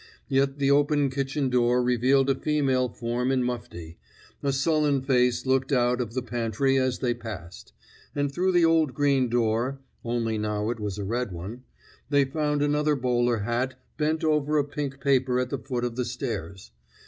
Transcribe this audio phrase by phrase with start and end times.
[0.29, 3.99] Yet the open kitchen door revealed a female form in mufti;
[4.41, 7.71] a sullen face looked out of the pantry as they passed;
[8.15, 11.65] and through the old green door (only now it was a red one)
[12.09, 16.05] they found another bowler hat bent over a pink paper at the foot of the
[16.05, 16.71] stairs.